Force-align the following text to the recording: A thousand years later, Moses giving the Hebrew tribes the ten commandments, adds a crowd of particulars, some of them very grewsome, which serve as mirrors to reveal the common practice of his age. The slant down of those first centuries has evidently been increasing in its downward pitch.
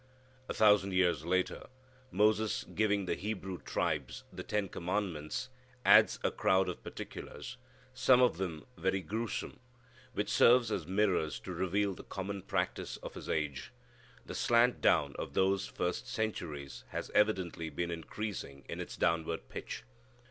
A 0.49 0.53
thousand 0.55 0.93
years 0.95 1.25
later, 1.25 1.67
Moses 2.09 2.63
giving 2.63 3.05
the 3.05 3.13
Hebrew 3.13 3.59
tribes 3.59 4.23
the 4.33 4.41
ten 4.41 4.67
commandments, 4.67 5.49
adds 5.85 6.17
a 6.23 6.31
crowd 6.31 6.67
of 6.67 6.81
particulars, 6.81 7.57
some 7.93 8.19
of 8.19 8.37
them 8.37 8.65
very 8.75 9.01
grewsome, 9.01 9.59
which 10.13 10.27
serve 10.29 10.71
as 10.71 10.87
mirrors 10.87 11.39
to 11.41 11.53
reveal 11.53 11.93
the 11.93 12.01
common 12.03 12.41
practice 12.41 12.97
of 13.03 13.13
his 13.13 13.29
age. 13.29 13.71
The 14.25 14.33
slant 14.33 14.81
down 14.81 15.15
of 15.19 15.35
those 15.35 15.67
first 15.67 16.07
centuries 16.07 16.83
has 16.87 17.11
evidently 17.13 17.69
been 17.69 17.91
increasing 17.91 18.65
in 18.67 18.81
its 18.81 18.97
downward 18.97 19.49
pitch. 19.49 19.83